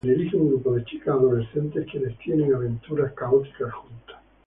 [0.03, 4.15] Dirige un grupo de chicas adolescentes, quienes tienen aventuras caóticas juntas.